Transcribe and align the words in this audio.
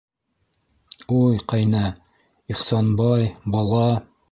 Уй, 1.17 1.35
ҡәйнә, 1.51 1.83
Ихсанбай... 2.55 3.31
бала... 3.57 3.87